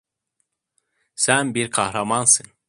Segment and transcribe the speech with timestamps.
[1.15, 2.47] Sen bir kahramansın.